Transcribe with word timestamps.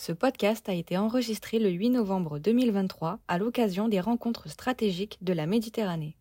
Ce 0.00 0.12
podcast 0.12 0.68
a 0.68 0.74
été 0.74 0.96
enregistré 0.96 1.58
le 1.58 1.70
8 1.70 1.90
novembre 1.90 2.38
2023 2.38 3.18
à 3.26 3.36
l'occasion 3.36 3.88
des 3.88 3.98
rencontres 3.98 4.48
stratégiques 4.48 5.18
de 5.22 5.32
la 5.32 5.46
Méditerranée. 5.46 6.16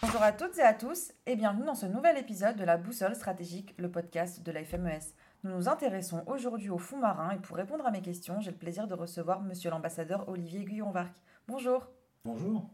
Bonjour 0.00 0.22
à 0.22 0.30
toutes 0.30 0.56
et 0.58 0.62
à 0.62 0.72
tous 0.72 1.10
et 1.26 1.34
bienvenue 1.34 1.66
dans 1.66 1.74
ce 1.74 1.86
nouvel 1.86 2.18
épisode 2.18 2.54
de 2.54 2.62
la 2.62 2.76
Boussole 2.76 3.16
stratégique, 3.16 3.74
le 3.78 3.90
podcast 3.90 4.44
de 4.44 4.52
la 4.52 4.64
FMES. 4.64 5.00
Nous 5.42 5.50
nous 5.50 5.68
intéressons 5.68 6.22
aujourd'hui 6.28 6.70
au 6.70 6.78
fond 6.78 6.98
marin 6.98 7.32
et 7.32 7.38
pour 7.38 7.56
répondre 7.56 7.84
à 7.84 7.90
mes 7.90 8.00
questions, 8.00 8.40
j'ai 8.40 8.52
le 8.52 8.56
plaisir 8.56 8.86
de 8.86 8.94
recevoir 8.94 9.40
monsieur 9.40 9.70
l'ambassadeur 9.70 10.28
Olivier 10.28 10.64
Guyon-Varc. 10.64 11.12
Bonjour. 11.48 11.88
Bonjour. 12.26 12.68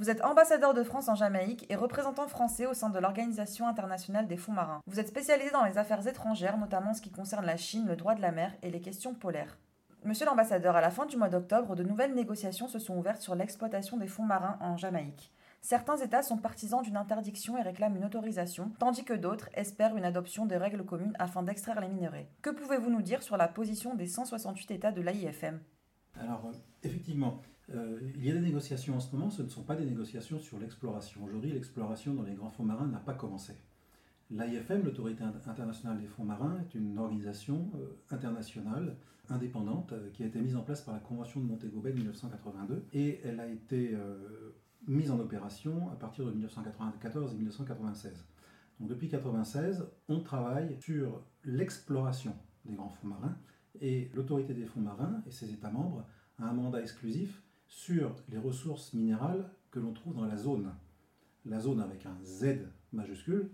Vous 0.00 0.10
êtes 0.10 0.24
ambassadeur 0.24 0.74
de 0.74 0.82
France 0.82 1.08
en 1.08 1.14
Jamaïque 1.14 1.64
et 1.68 1.76
représentant 1.76 2.26
français 2.26 2.66
au 2.66 2.74
sein 2.74 2.90
de 2.90 2.98
l'Organisation 2.98 3.68
internationale 3.68 4.26
des 4.26 4.36
fonds 4.36 4.50
marins. 4.50 4.80
Vous 4.88 4.98
êtes 4.98 5.06
spécialisé 5.06 5.52
dans 5.52 5.64
les 5.64 5.78
affaires 5.78 6.04
étrangères, 6.08 6.58
notamment 6.58 6.90
en 6.90 6.94
ce 6.94 7.00
qui 7.00 7.12
concerne 7.12 7.46
la 7.46 7.56
Chine, 7.56 7.86
le 7.86 7.94
droit 7.94 8.16
de 8.16 8.20
la 8.20 8.32
mer 8.32 8.52
et 8.62 8.70
les 8.70 8.80
questions 8.80 9.14
polaires. 9.14 9.58
Monsieur 10.02 10.26
l'ambassadeur, 10.26 10.74
à 10.74 10.80
la 10.80 10.90
fin 10.90 11.06
du 11.06 11.16
mois 11.16 11.28
d'octobre, 11.28 11.76
de 11.76 11.84
nouvelles 11.84 12.16
négociations 12.16 12.66
se 12.66 12.80
sont 12.80 12.96
ouvertes 12.96 13.22
sur 13.22 13.36
l'exploitation 13.36 13.96
des 13.96 14.08
fonds 14.08 14.24
marins 14.24 14.58
en 14.60 14.76
Jamaïque. 14.76 15.32
Certains 15.60 15.98
États 15.98 16.22
sont 16.22 16.38
partisans 16.38 16.82
d'une 16.82 16.96
interdiction 16.96 17.56
et 17.58 17.62
réclament 17.62 17.96
une 17.96 18.04
autorisation, 18.04 18.72
tandis 18.80 19.04
que 19.04 19.14
d'autres 19.14 19.50
espèrent 19.54 19.96
une 19.96 20.04
adoption 20.04 20.46
de 20.46 20.56
règles 20.56 20.84
communes 20.84 21.14
afin 21.20 21.44
d'extraire 21.44 21.80
les 21.80 21.88
minerais. 21.88 22.28
Que 22.42 22.50
pouvez-vous 22.50 22.90
nous 22.90 23.02
dire 23.02 23.22
sur 23.22 23.36
la 23.36 23.46
position 23.46 23.94
des 23.94 24.06
168 24.06 24.72
États 24.72 24.90
de 24.90 25.00
l'AIFM 25.00 25.60
Alors, 26.18 26.46
euh, 26.46 26.56
effectivement, 26.82 27.40
euh, 27.72 28.00
il 28.16 28.24
y 28.24 28.30
a 28.30 28.34
des 28.34 28.40
négociations 28.40 28.96
en 28.96 29.00
ce 29.00 29.14
moment, 29.14 29.30
ce 29.30 29.42
ne 29.42 29.48
sont 29.48 29.62
pas 29.62 29.76
des 29.76 29.84
négociations 29.84 30.38
sur 30.40 30.58
l'exploration. 30.58 31.24
Aujourd'hui, 31.24 31.52
l'exploration 31.52 32.14
dans 32.14 32.22
les 32.22 32.34
grands 32.34 32.50
fonds 32.50 32.64
marins 32.64 32.86
n'a 32.86 32.98
pas 32.98 33.14
commencé. 33.14 33.54
L'AIFM, 34.30 34.84
l'Autorité 34.84 35.24
internationale 35.24 35.98
des 36.00 36.06
fonds 36.06 36.24
marins, 36.24 36.58
est 36.60 36.74
une 36.74 36.98
organisation 36.98 37.70
euh, 37.74 37.96
internationale 38.10 38.96
indépendante 39.28 39.94
qui 40.12 40.24
a 40.24 40.26
été 40.26 40.40
mise 40.40 40.56
en 40.56 40.62
place 40.62 40.80
par 40.80 40.92
la 40.92 41.00
Convention 41.00 41.40
de 41.40 41.46
Montego 41.46 41.80
Bay 41.80 41.92
de 41.92 41.98
1982 41.98 42.84
et 42.92 43.20
elle 43.22 43.38
a 43.38 43.46
été 43.46 43.96
mise 44.88 45.12
en 45.12 45.20
opération 45.20 45.88
à 45.92 45.94
partir 45.94 46.24
de 46.24 46.32
1994 46.32 47.32
et 47.32 47.36
1996. 47.36 48.24
Donc 48.80 48.88
depuis 48.88 49.06
1996, 49.06 49.86
on 50.08 50.20
travaille 50.20 50.76
sur 50.80 51.22
l'exploration 51.44 52.34
des 52.64 52.74
grands 52.74 52.88
fonds 52.88 53.06
marins 53.06 53.36
et 53.80 54.10
l'autorité 54.14 54.52
des 54.52 54.66
fonds 54.66 54.80
marins 54.80 55.22
et 55.28 55.30
ses 55.30 55.52
États 55.52 55.70
membres 55.70 56.04
a 56.38 56.48
un 56.48 56.52
mandat 56.52 56.80
exclusif 56.80 57.42
sur 57.70 58.14
les 58.28 58.36
ressources 58.36 58.92
minérales 58.92 59.48
que 59.70 59.78
l'on 59.78 59.92
trouve 59.92 60.14
dans 60.14 60.26
la 60.26 60.36
zone. 60.36 60.74
La 61.46 61.60
zone 61.60 61.80
avec 61.80 62.04
un 62.04 62.18
Z 62.22 62.66
majuscule, 62.92 63.48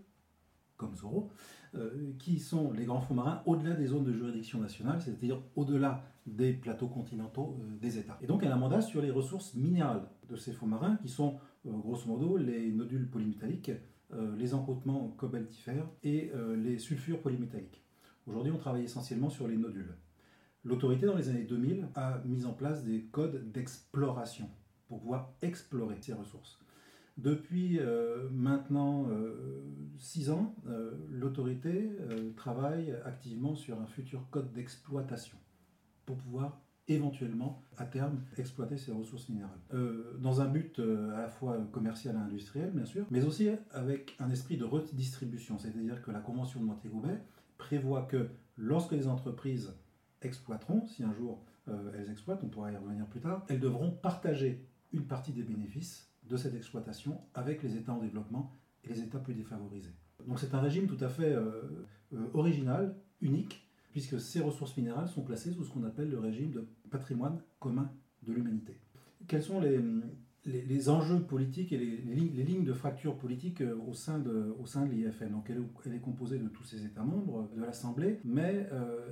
comme 0.76 0.96
Zoro, 0.96 1.30
euh, 1.74 2.12
qui 2.18 2.40
sont 2.40 2.72
les 2.72 2.84
grands 2.84 3.00
fonds 3.00 3.14
marins 3.14 3.42
au-delà 3.46 3.74
des 3.74 3.86
zones 3.86 4.04
de 4.04 4.12
juridiction 4.12 4.58
nationale, 4.58 5.00
c'est-à-dire 5.00 5.40
au-delà 5.54 6.02
des 6.26 6.52
plateaux 6.52 6.88
continentaux 6.88 7.56
euh, 7.60 7.76
des 7.78 7.98
États. 7.98 8.18
Et 8.22 8.26
donc 8.26 8.42
elle 8.42 8.50
a 8.50 8.54
un 8.54 8.58
mandat 8.58 8.80
sur 8.80 9.00
les 9.00 9.10
ressources 9.10 9.54
minérales 9.54 10.08
de 10.28 10.36
ces 10.36 10.52
fonds 10.52 10.66
marins, 10.66 10.96
qui 10.96 11.08
sont 11.08 11.36
euh, 11.66 11.70
grosso 11.70 12.06
modo 12.08 12.36
les 12.36 12.72
nodules 12.72 13.08
polymétalliques, 13.08 13.72
les 14.38 14.54
encôtements 14.54 15.08
cobaltifères 15.16 15.88
et 16.04 16.30
les 16.56 16.78
sulfures 16.78 17.20
polymétalliques. 17.20 17.82
Aujourd'hui, 18.28 18.52
on 18.52 18.56
travaille 18.56 18.84
essentiellement 18.84 19.30
sur 19.30 19.48
les 19.48 19.56
nodules. 19.56 19.96
L'autorité, 20.66 21.06
dans 21.06 21.14
les 21.14 21.28
années 21.28 21.44
2000, 21.44 21.86
a 21.94 22.20
mis 22.24 22.44
en 22.44 22.52
place 22.52 22.82
des 22.82 23.02
codes 23.04 23.52
d'exploration 23.52 24.50
pour 24.88 24.98
pouvoir 24.98 25.32
explorer 25.40 25.96
ces 26.00 26.12
ressources. 26.12 26.58
Depuis 27.16 27.78
euh, 27.78 28.28
maintenant 28.32 29.06
6 29.98 30.28
euh, 30.28 30.32
ans, 30.32 30.56
euh, 30.66 30.90
l'autorité 31.08 31.88
travaille 32.36 32.92
activement 33.04 33.54
sur 33.54 33.80
un 33.80 33.86
futur 33.86 34.28
code 34.30 34.52
d'exploitation 34.52 35.38
pour 36.04 36.16
pouvoir 36.16 36.60
éventuellement, 36.88 37.62
à 37.76 37.84
terme, 37.84 38.20
exploiter 38.36 38.76
ces 38.76 38.92
ressources 38.92 39.28
minérales. 39.28 39.58
dans 40.20 40.40
un 40.40 40.46
but 40.46 40.78
à 40.80 41.22
la 41.22 41.28
fois 41.28 41.58
commercial 41.72 42.14
et 42.14 42.18
industriel, 42.18 42.70
bien 42.72 42.84
sûr, 42.84 43.06
mais 43.10 43.24
aussi 43.24 43.48
avec 43.72 44.16
un 44.20 44.30
esprit 44.30 44.56
de 44.56 44.64
redistribution, 44.64 45.58
c'est-à-dire 45.58 46.02
que 46.02 46.12
la 46.12 46.20
Convention 46.20 46.60
de 46.60 46.66
Montego 46.66 47.02
prévoit 47.56 48.02
que 48.02 48.28
lorsque 48.56 48.92
les 48.92 49.08
entreprises 49.08 49.74
exploiteront, 50.22 50.86
si 50.86 51.02
un 51.02 51.12
jour 51.12 51.44
elles 51.94 52.10
exploitent, 52.10 52.44
on 52.44 52.48
pourra 52.48 52.70
y 52.70 52.76
revenir 52.76 53.06
plus 53.06 53.20
tard, 53.20 53.44
elles 53.48 53.58
devront 53.58 53.90
partager 53.90 54.64
une 54.92 55.04
partie 55.04 55.32
des 55.32 55.42
bénéfices 55.42 56.08
de 56.28 56.36
cette 56.36 56.54
exploitation 56.54 57.20
avec 57.34 57.62
les 57.62 57.76
États 57.76 57.92
en 57.92 57.98
développement 57.98 58.52
et 58.84 58.88
les 58.88 59.00
États 59.00 59.18
plus 59.18 59.34
défavorisés. 59.34 59.94
Donc 60.26 60.38
c'est 60.38 60.54
un 60.54 60.60
régime 60.60 60.86
tout 60.86 61.02
à 61.04 61.08
fait 61.08 61.32
euh, 61.32 61.62
euh, 62.14 62.26
original, 62.34 62.96
unique, 63.20 63.66
puisque 63.92 64.20
ces 64.20 64.40
ressources 64.40 64.76
minérales 64.76 65.08
sont 65.08 65.22
placées 65.22 65.52
sous 65.52 65.64
ce 65.64 65.70
qu'on 65.70 65.84
appelle 65.84 66.10
le 66.10 66.18
régime 66.18 66.50
de 66.50 66.66
patrimoine 66.90 67.40
commun 67.58 67.90
de 68.22 68.32
l'humanité. 68.32 68.76
Quels 69.26 69.42
sont 69.42 69.60
les, 69.60 69.80
les, 70.46 70.88
enjeux 70.88 71.20
politiques 71.20 71.72
et 71.72 71.78
les, 71.78 72.44
lignes 72.44 72.64
de 72.64 72.72
fracture 72.72 73.16
politique 73.18 73.60
euh, 73.60 73.76
au 73.86 73.92
sein 73.92 74.18
de, 74.18 74.30
de 74.30 74.90
l'IFN 74.90 75.30
Donc 75.30 75.50
elle, 75.50 75.94
est 75.94 76.00
composée 76.00 76.38
de 76.38 76.48
tous 76.48 76.64
ces 76.64 76.84
États 76.84 77.02
membres 77.02 77.50
de 77.54 77.60
l'Assemblée, 77.60 78.20
mais 78.24 78.68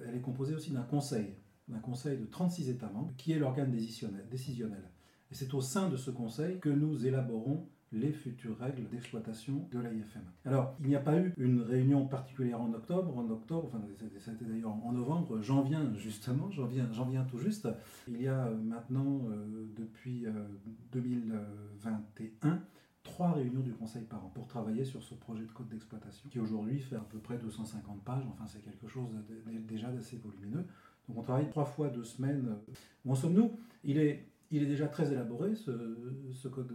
elle 0.09 0.15
est 0.15 0.21
composée 0.21 0.55
aussi 0.55 0.71
d'un 0.71 0.83
conseil, 0.83 1.35
d'un 1.69 1.79
conseil 1.79 2.19
de 2.19 2.25
36 2.25 2.71
États 2.71 2.91
membres, 2.91 3.13
qui 3.17 3.33
est 3.33 3.39
l'organe 3.39 3.71
décisionnel. 3.71 4.27
décisionnel. 4.31 4.83
Et 5.31 5.35
c'est 5.35 5.53
au 5.55 5.61
sein 5.61 5.89
de 5.89 5.97
ce 5.97 6.11
conseil 6.11 6.59
que 6.61 6.69
nous 6.69 7.07
élaborons 7.07 7.69
les 7.95 8.13
futures 8.13 8.59
règles 8.59 8.89
d'exploitation 8.89 9.67
de 9.73 9.79
l'AIFM. 9.79 10.23
Alors, 10.45 10.75
il 10.81 10.89
n'y 10.89 10.97
a 10.97 11.01
pas 11.01 11.17
eu 11.19 11.33
une 11.37 11.63
réunion 11.63 12.07
particulière 12.07 12.61
en 12.61 12.73
octobre. 12.73 13.17
En 13.17 13.31
octobre, 13.31 13.71
enfin, 13.73 13.81
c'était 14.19 14.45
d'ailleurs 14.45 14.75
en 14.85 14.93
novembre, 14.93 15.41
j'en 15.41 15.63
viens 15.63 15.93
justement, 15.95 16.51
j'en 16.51 16.67
viens, 16.67 16.89
j'en 16.93 17.07
viens 17.07 17.25
tout 17.25 17.39
juste. 17.39 17.69
Il 18.09 18.21
y 18.21 18.29
a 18.29 18.51
maintenant, 18.51 19.23
euh, 19.31 19.67
depuis 19.77 20.27
2021, 20.93 22.49
euh, 22.49 22.57
trois 23.03 23.33
réunions 23.33 23.61
du 23.61 23.73
Conseil 23.73 24.03
par 24.03 24.25
an 24.25 24.31
pour 24.35 24.47
travailler 24.47 24.85
sur 24.85 25.03
ce 25.03 25.15
projet 25.15 25.45
de 25.45 25.53
code 25.53 25.69
d'exploitation 25.69 26.29
qui 26.31 26.41
aujourd'hui 26.41 26.81
fait 26.81 26.97
à 26.97 27.07
peu 27.09 27.19
près 27.19 27.39
250 27.39 28.03
pages. 28.03 28.25
Enfin, 28.33 28.47
c'est 28.47 28.63
quelque 28.63 28.89
chose 28.89 29.09
déjà 29.69 29.91
d'assez 29.91 30.17
volumineux. 30.17 30.65
Donc, 31.09 31.19
on 31.19 31.23
travaille 31.23 31.49
trois 31.51 31.67
fois 31.67 31.89
deux 31.91 32.05
semaines. 32.05 32.57
Où 33.05 33.13
en 33.13 33.15
sommes-nous? 33.15 33.53
Il 33.85 33.99
est 33.99 34.27
il 34.51 34.63
est 34.63 34.67
déjà 34.67 34.87
très 34.87 35.13
élaboré, 35.13 35.55
ce, 35.55 36.49
code, 36.49 36.73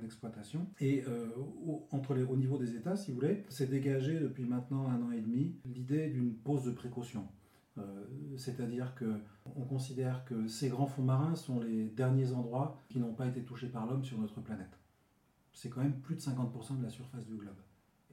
d'exploitation. 0.00 0.66
Et 0.80 1.04
euh, 1.08 1.26
au, 1.66 1.86
entre 1.90 2.14
les, 2.14 2.22
au 2.22 2.36
niveau 2.36 2.58
des 2.58 2.76
États, 2.76 2.96
si 2.96 3.10
vous 3.10 3.20
voulez, 3.20 3.44
c'est 3.48 3.68
dégagé 3.68 4.18
depuis 4.20 4.44
maintenant 4.44 4.88
un 4.88 5.02
an 5.02 5.10
et 5.10 5.20
demi 5.20 5.56
l'idée 5.64 6.08
d'une 6.08 6.34
pause 6.34 6.64
de 6.64 6.70
précaution. 6.70 7.26
Euh, 7.78 8.04
c'est-à-dire 8.36 8.94
qu'on 8.94 9.62
considère 9.62 10.24
que 10.24 10.46
ces 10.46 10.68
grands 10.68 10.86
fonds 10.86 11.02
marins 11.02 11.34
sont 11.34 11.60
les 11.60 11.86
derniers 11.86 12.32
endroits 12.32 12.80
qui 12.88 13.00
n'ont 13.00 13.14
pas 13.14 13.26
été 13.26 13.42
touchés 13.42 13.68
par 13.68 13.86
l'homme 13.86 14.04
sur 14.04 14.18
notre 14.18 14.40
planète. 14.40 14.78
C'est 15.52 15.70
quand 15.70 15.82
même 15.82 15.98
plus 16.00 16.14
de 16.14 16.20
50% 16.20 16.78
de 16.78 16.82
la 16.82 16.90
surface 16.90 17.26
du 17.26 17.34
globe. 17.34 17.56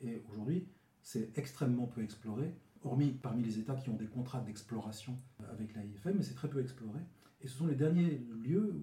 Et 0.02 0.24
aujourd'hui, 0.31 0.68
c'est 1.03 1.38
extrêmement 1.38 1.86
peu 1.86 2.02
exploré, 2.02 2.56
hormis 2.84 3.12
parmi 3.12 3.44
les 3.44 3.59
États 3.59 3.75
qui 3.75 3.90
ont 3.90 3.96
des 3.96 4.08
contrats 4.08 4.41
d'exploration 4.41 5.18
avec 5.52 5.75
l'AIFM, 5.75 6.18
mais 6.18 6.24
c'est 6.24 6.34
très 6.34 6.50
peu 6.50 6.62
exploré. 6.62 7.00
Et 7.44 7.47
ce 7.47 7.57
sont 7.57 7.68
les 7.68 7.75
derniers 7.75 8.22
lieux 8.44 8.74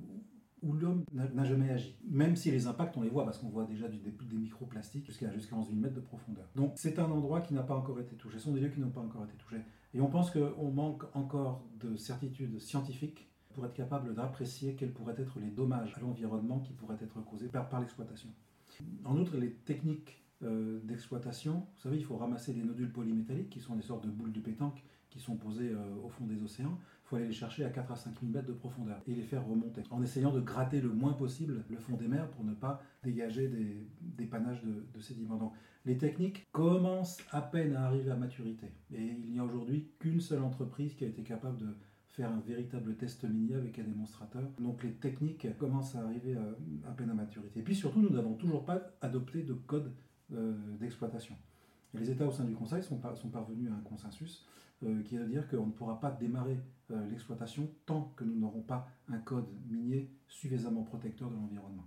où 0.62 0.72
l'homme 0.72 1.04
n'a 1.12 1.44
jamais 1.44 1.70
agi. 1.70 1.96
Même 2.08 2.34
si 2.34 2.50
les 2.50 2.66
impacts, 2.66 2.96
on 2.96 3.02
les 3.02 3.08
voit, 3.08 3.24
parce 3.24 3.38
qu'on 3.38 3.48
voit 3.48 3.64
déjà 3.64 3.86
des, 3.88 3.98
microplastiques 4.32 5.06
jusqu'à 5.06 5.32
jusqu'à 5.32 5.56
11 5.56 5.68
000 5.68 5.80
mètres 5.80 5.94
de 5.94 6.00
profondeur. 6.00 6.44
Donc 6.56 6.72
c'est 6.76 6.98
un 6.98 7.10
endroit 7.10 7.40
qui 7.40 7.54
n'a 7.54 7.62
pas 7.62 7.76
encore 7.76 8.00
été 8.00 8.16
touché. 8.16 8.38
Ce 8.38 8.44
sont 8.44 8.52
des 8.52 8.60
lieux 8.60 8.70
qui 8.70 8.80
n'ont 8.80 8.90
pas 8.90 9.00
encore 9.00 9.24
été 9.24 9.34
touchés. 9.34 9.62
Et 9.94 10.00
on 10.00 10.08
pense 10.08 10.30
qu'on 10.30 10.70
manque 10.70 11.04
encore 11.14 11.64
de 11.80 11.96
certitude 11.96 12.58
scientifique 12.60 13.28
pour 13.54 13.64
être 13.66 13.74
capable 13.74 14.14
d'apprécier 14.14 14.74
quels 14.74 14.92
pourraient 14.92 15.16
être 15.18 15.38
les 15.40 15.50
dommages 15.50 15.94
à 15.96 16.00
l'environnement 16.00 16.60
qui 16.60 16.72
pourraient 16.72 16.98
être 17.00 17.20
causés 17.24 17.48
par, 17.48 17.68
par 17.68 17.80
l'exploitation. 17.80 18.28
En 19.04 19.16
outre, 19.16 19.36
les 19.36 19.52
techniques 19.52 20.22
euh, 20.44 20.78
d'exploitation, 20.84 21.66
vous 21.74 21.80
savez, 21.82 21.96
il 21.96 22.04
faut 22.04 22.16
ramasser 22.16 22.52
des 22.52 22.62
nodules 22.62 22.92
polymétalliques 22.92 23.50
qui 23.50 23.60
sont 23.60 23.74
des 23.74 23.82
sortes 23.82 24.04
de 24.04 24.10
boules 24.10 24.32
de 24.32 24.40
pétanque 24.40 24.84
qui 25.10 25.18
sont 25.18 25.36
posées 25.36 25.70
euh, 25.70 26.04
au 26.04 26.08
fond 26.08 26.26
des 26.26 26.42
océans 26.42 26.78
faut 27.08 27.16
aller 27.16 27.26
les 27.26 27.32
chercher 27.32 27.64
à 27.64 27.70
4 27.70 27.90
à 27.90 27.96
5 27.96 28.20
000 28.20 28.32
mètres 28.32 28.48
de 28.48 28.52
profondeur 28.52 29.00
et 29.06 29.14
les 29.14 29.22
faire 29.22 29.46
remonter, 29.46 29.82
en 29.90 30.02
essayant 30.02 30.30
de 30.30 30.40
gratter 30.40 30.80
le 30.80 30.90
moins 30.90 31.14
possible 31.14 31.64
le 31.70 31.78
fond 31.78 31.96
des 31.96 32.06
mers 32.06 32.28
pour 32.30 32.44
ne 32.44 32.52
pas 32.52 32.82
dégager 33.02 33.48
des, 33.48 34.26
panaches 34.26 34.62
de, 34.62 34.86
de, 34.94 35.00
sédiments. 35.00 35.36
Donc 35.36 35.54
les 35.86 35.96
techniques 35.96 36.46
commencent 36.52 37.18
à 37.30 37.40
peine 37.40 37.74
à 37.76 37.86
arriver 37.86 38.10
à 38.10 38.16
maturité. 38.16 38.66
Et 38.92 39.02
il 39.02 39.32
n'y 39.32 39.38
a 39.38 39.44
aujourd'hui 39.44 39.88
qu'une 39.98 40.20
seule 40.20 40.42
entreprise 40.42 40.94
qui 40.94 41.04
a 41.04 41.08
été 41.08 41.22
capable 41.22 41.56
de 41.56 41.74
faire 42.08 42.30
un 42.30 42.40
véritable 42.40 42.94
test 42.96 43.24
mini 43.24 43.54
avec 43.54 43.78
un 43.78 43.84
démonstrateur. 43.84 44.42
Donc 44.58 44.82
les 44.82 44.92
techniques 44.92 45.46
commencent 45.56 45.94
à 45.94 46.00
arriver 46.00 46.36
à, 46.86 46.90
peine 46.90 47.08
à 47.08 47.14
maturité. 47.14 47.60
Et 47.60 47.62
puis 47.62 47.74
surtout, 47.74 48.02
nous 48.02 48.10
n'avons 48.10 48.34
toujours 48.34 48.66
pas 48.66 48.82
adopté 49.00 49.42
de 49.42 49.54
code 49.54 49.92
euh, 50.34 50.54
d'exploitation. 50.78 51.36
les 51.94 52.10
États 52.10 52.26
au 52.26 52.32
sein 52.32 52.44
du 52.44 52.54
Conseil 52.54 52.82
sont 52.82 52.98
parvenus 52.98 53.70
à 53.70 53.74
un 53.74 53.80
consensus 53.80 54.46
qui 55.04 55.16
est 55.16 55.18
de 55.18 55.24
dire 55.26 55.48
qu'on 55.48 55.66
ne 55.66 55.72
pourra 55.72 56.00
pas 56.00 56.10
démarrer 56.10 56.58
l'exploitation 57.10 57.68
tant 57.86 58.12
que 58.16 58.24
nous 58.24 58.38
n'aurons 58.38 58.62
pas 58.62 58.88
un 59.08 59.18
code 59.18 59.46
minier 59.68 60.10
suffisamment 60.28 60.82
protecteur 60.82 61.30
de 61.30 61.36
l'environnement. 61.36 61.86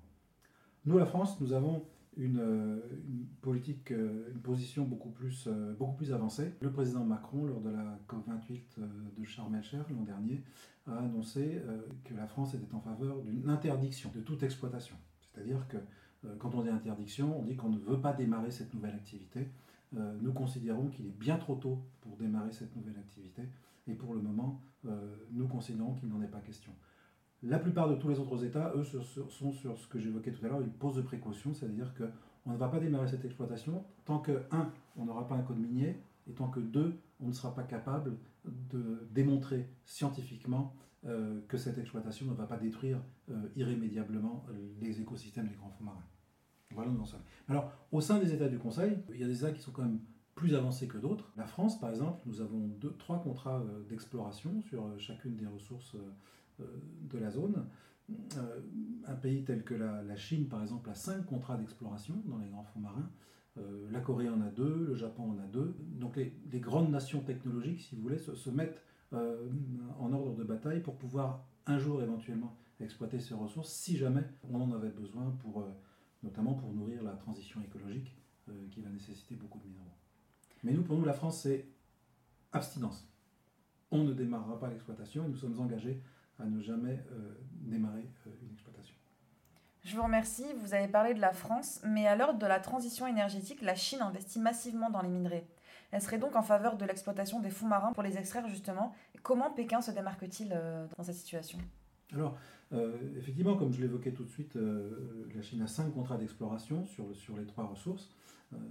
Nous, 0.85 0.97
la 0.97 1.05
France, 1.05 1.39
nous 1.39 1.53
avons 1.53 1.85
une, 2.17 2.81
une, 3.07 3.25
politique, 3.41 3.91
une 3.91 4.41
position 4.43 4.83
beaucoup 4.83 5.09
plus, 5.09 5.47
beaucoup 5.79 5.95
plus 5.95 6.11
avancée. 6.11 6.53
Le 6.61 6.71
président 6.71 7.05
Macron, 7.05 7.45
lors 7.45 7.61
de 7.61 7.69
la 7.69 7.99
COP28 8.09 8.61
de 9.17 9.23
Sharm 9.23 9.55
el-Sheikh 9.55 9.89
l'an 9.89 10.03
dernier, 10.03 10.43
a 10.87 10.97
annoncé 10.97 11.61
que 12.03 12.13
la 12.13 12.27
France 12.27 12.53
était 12.53 12.73
en 12.73 12.81
faveur 12.81 13.21
d'une 13.21 13.49
interdiction 13.49 14.11
de 14.13 14.21
toute 14.21 14.43
exploitation. 14.43 14.95
C'est-à-dire 15.21 15.67
que 15.67 15.77
quand 16.39 16.53
on 16.55 16.61
dit 16.61 16.69
interdiction, 16.69 17.39
on 17.39 17.43
dit 17.43 17.55
qu'on 17.55 17.69
ne 17.69 17.79
veut 17.79 17.99
pas 17.99 18.13
démarrer 18.13 18.51
cette 18.51 18.73
nouvelle 18.73 18.95
activité. 18.95 19.47
Nous 19.93 20.31
considérons 20.31 20.87
qu'il 20.87 21.05
est 21.05 21.17
bien 21.17 21.37
trop 21.37 21.55
tôt 21.55 21.79
pour 22.01 22.15
démarrer 22.15 22.51
cette 22.51 22.75
nouvelle 22.75 22.97
activité 22.97 23.43
et 23.87 23.93
pour 23.93 24.13
le 24.13 24.21
moment, 24.21 24.61
nous 25.31 25.47
considérons 25.47 25.95
qu'il 25.95 26.09
n'en 26.09 26.21
est 26.21 26.27
pas 26.27 26.39
question. 26.39 26.71
La 27.43 27.57
plupart 27.57 27.89
de 27.89 27.95
tous 27.95 28.09
les 28.09 28.19
autres 28.19 28.45
États, 28.45 28.71
eux, 28.75 28.83
sont 28.83 29.51
sur 29.51 29.77
ce 29.77 29.87
que 29.87 29.99
j'évoquais 29.99 30.31
tout 30.31 30.45
à 30.45 30.49
l'heure, 30.49 30.61
une 30.61 30.71
pose 30.71 30.95
de 30.95 31.01
précaution, 31.01 31.53
c'est-à-dire 31.53 31.91
qu'on 31.95 32.51
ne 32.51 32.57
va 32.57 32.67
pas 32.67 32.79
démarrer 32.79 33.07
cette 33.07 33.25
exploitation 33.25 33.83
tant 34.05 34.19
que, 34.19 34.43
un, 34.51 34.71
on 34.95 35.05
n'aura 35.05 35.27
pas 35.27 35.35
un 35.35 35.41
code 35.41 35.57
minier, 35.57 35.99
et 36.29 36.33
tant 36.33 36.49
que, 36.49 36.59
deux, 36.59 36.99
on 37.19 37.27
ne 37.27 37.33
sera 37.33 37.55
pas 37.55 37.63
capable 37.63 38.15
de 38.45 39.07
démontrer 39.11 39.67
scientifiquement 39.85 40.75
euh, 41.07 41.41
que 41.47 41.57
cette 41.57 41.79
exploitation 41.79 42.27
ne 42.27 42.33
va 42.33 42.45
pas 42.45 42.57
détruire 42.57 43.01
euh, 43.31 43.47
irrémédiablement 43.55 44.45
les 44.79 45.01
écosystèmes 45.01 45.47
des 45.47 45.55
grands 45.55 45.71
fonds 45.71 45.85
marins. 45.85 46.05
Voilà 46.73 46.91
Alors, 47.47 47.71
au 47.91 48.01
sein 48.01 48.19
des 48.19 48.33
États 48.33 48.47
du 48.47 48.57
Conseil, 48.57 48.97
il 49.13 49.19
y 49.19 49.23
a 49.23 49.27
des 49.27 49.39
États 49.39 49.51
qui 49.51 49.61
sont 49.61 49.71
quand 49.71 49.83
même 49.83 49.99
plus 50.35 50.55
avancés 50.55 50.87
que 50.87 50.97
d'autres. 50.97 51.31
La 51.37 51.45
France, 51.45 51.79
par 51.79 51.89
exemple, 51.89 52.21
nous 52.25 52.41
avons 52.41 52.67
deux, 52.79 52.95
trois 52.97 53.21
contrats 53.21 53.59
euh, 53.59 53.83
d'exploration 53.89 54.61
sur 54.61 54.83
chacune 54.99 55.35
des 55.35 55.47
ressources 55.47 55.95
de 56.59 57.17
la 57.17 57.31
zone. 57.31 57.65
Euh, 58.37 58.59
un 59.07 59.15
pays 59.15 59.43
tel 59.43 59.63
que 59.63 59.73
la, 59.73 60.15
Chine, 60.15 60.47
par 60.47 60.61
exemple, 60.61 60.89
a 60.89 60.95
cinq 60.95 61.25
contrats 61.25 61.57
d'exploration 61.57 62.15
dans 62.25 62.37
les 62.37 62.47
grands 62.47 62.63
fonds 62.63 62.79
marins. 62.79 63.09
Euh, 63.57 63.89
la 63.91 63.99
Corée 63.99 64.29
en 64.29 64.41
a 64.41 64.49
deux, 64.49 64.85
le 64.87 64.95
Japon 64.95 65.31
en 65.31 65.43
a 65.43 65.47
deux. 65.47 65.75
Donc 65.99 66.15
les, 66.15 66.59
grandes 66.59 66.91
nations 66.91 67.21
technologiques, 67.21 67.81
si 67.81 67.95
vous 67.95 68.01
voulez, 68.01 68.17
se, 68.17 68.49
mettent 68.49 68.81
euh, 69.13 69.49
en 69.99 70.13
ordre 70.13 70.35
de 70.35 70.43
bataille 70.43 70.81
pour 70.81 70.95
pouvoir 70.95 71.45
un 71.65 71.77
jour 71.77 72.01
éventuellement 72.01 72.55
exploiter 72.79 73.19
ces 73.19 73.33
ressources 73.33 73.71
si 73.71 73.97
jamais 73.97 74.23
on 74.51 74.59
en 74.61 74.71
avait 74.71 74.89
besoin, 74.89 75.35
pour, 75.41 75.65
notamment 76.23 76.53
pour 76.53 76.71
nourrir 76.73 77.03
la 77.03 77.13
transition 77.13 77.61
écologique 77.61 78.15
qui 78.71 78.81
va 78.81 78.89
nécessiter 78.89 79.35
beaucoup 79.35 79.59
de 79.59 79.65
minéraux. 79.65 79.95
Mais 80.63 80.73
nous, 80.73 80.83
pour 80.83 80.97
nous, 80.97 81.05
la 81.05 81.13
France, 81.13 81.41
c'est 81.41 81.65
abstinence. 82.51 83.07
On 83.91 84.03
ne 84.03 84.13
démarrera 84.13 84.59
pas 84.59 84.69
l'exploitation 84.69 85.25
et 85.25 85.27
nous 85.27 85.35
sommes 85.35 85.59
engagés 85.59 86.01
à 86.39 86.45
ne 86.45 86.61
jamais 86.61 87.03
euh, 87.11 87.35
démarrer 87.53 88.09
euh, 88.27 88.31
une 88.41 88.53
exploitation. 88.53 88.95
Je 89.83 89.95
vous 89.95 90.03
remercie. 90.03 90.45
Vous 90.59 90.73
avez 90.73 90.87
parlé 90.87 91.13
de 91.13 91.19
la 91.19 91.33
France, 91.33 91.81
mais 91.83 92.07
à 92.07 92.15
l'heure 92.15 92.35
de 92.35 92.45
la 92.45 92.59
transition 92.59 93.07
énergétique, 93.07 93.61
la 93.61 93.75
Chine 93.75 94.01
investit 94.01 94.39
massivement 94.39 94.89
dans 94.89 95.01
les 95.01 95.09
minerais. 95.09 95.47
Elle 95.91 96.01
serait 96.01 96.19
donc 96.19 96.35
en 96.35 96.41
faveur 96.41 96.77
de 96.77 96.85
l'exploitation 96.85 97.41
des 97.41 97.49
fonds 97.49 97.67
marins 97.67 97.91
pour 97.91 98.03
les 98.03 98.17
extraire 98.17 98.47
justement. 98.47 98.93
Comment 99.23 99.51
Pékin 99.51 99.81
se 99.81 99.91
démarque-t-il 99.91 100.53
euh, 100.53 100.87
dans 100.97 101.03
cette 101.03 101.15
situation? 101.15 101.59
Alors, 102.13 102.37
effectivement, 103.17 103.55
comme 103.57 103.73
je 103.73 103.81
l'évoquais 103.81 104.11
tout 104.11 104.23
de 104.23 104.29
suite, 104.29 104.57
la 105.35 105.41
Chine 105.41 105.61
a 105.61 105.67
cinq 105.67 105.93
contrats 105.93 106.17
d'exploration 106.17 106.85
sur, 106.85 107.37
les 107.37 107.45
trois 107.45 107.65
ressources. 107.65 108.09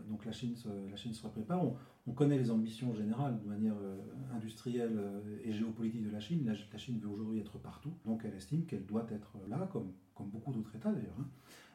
donc 0.09 0.25
la 0.25 0.33
Chine, 0.33 0.55
la 0.91 0.97
se 0.97 1.27
prépare. 1.29 1.63
On 2.07 2.13
connaît 2.13 2.39
les 2.39 2.51
ambitions 2.51 2.95
générales 2.95 3.39
de 3.41 3.49
manière 3.49 3.77
euh, 3.83 3.97
industrielle 4.35 4.97
euh, 4.97 5.39
et 5.45 5.53
géopolitique 5.53 6.05
de 6.05 6.11
la 6.11 6.21
Chine. 6.21 6.45
La, 6.45 6.79
Chine 6.79 6.99
veut 6.99 7.09
aujourd'hui 7.09 7.41
être 7.41 7.59
partout, 7.59 7.93
donc 8.07 8.23
elle 8.25 8.35
estime 8.35 8.65
qu'elle 8.65 8.87
doit 8.87 9.07
être 9.11 9.37
là, 9.49 9.69
comme, 9.73 9.93
beaucoup 10.19 10.53
d'autres 10.53 10.75
États 10.75 10.93
d'ailleurs. 10.93 11.17
Hein. 11.21 11.27